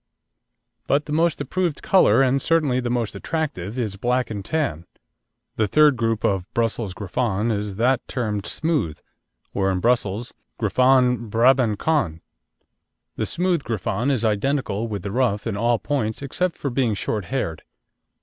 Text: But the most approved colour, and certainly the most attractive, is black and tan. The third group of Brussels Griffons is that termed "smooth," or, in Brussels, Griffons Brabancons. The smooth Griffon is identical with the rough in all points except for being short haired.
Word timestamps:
But 0.87 1.05
the 1.05 1.11
most 1.13 1.39
approved 1.41 1.83
colour, 1.83 2.23
and 2.23 2.41
certainly 2.41 2.79
the 2.79 2.89
most 2.89 3.13
attractive, 3.13 3.77
is 3.77 3.97
black 3.97 4.31
and 4.31 4.43
tan. 4.43 4.87
The 5.57 5.67
third 5.67 5.95
group 5.95 6.23
of 6.23 6.51
Brussels 6.55 6.95
Griffons 6.95 7.51
is 7.53 7.75
that 7.75 8.07
termed 8.07 8.47
"smooth," 8.47 8.99
or, 9.53 9.69
in 9.71 9.79
Brussels, 9.79 10.33
Griffons 10.57 11.29
Brabancons. 11.29 12.19
The 13.15 13.27
smooth 13.27 13.63
Griffon 13.63 14.09
is 14.09 14.25
identical 14.25 14.87
with 14.87 15.03
the 15.03 15.11
rough 15.11 15.45
in 15.45 15.55
all 15.55 15.77
points 15.77 16.23
except 16.23 16.55
for 16.55 16.71
being 16.71 16.95
short 16.95 17.25
haired. 17.25 17.61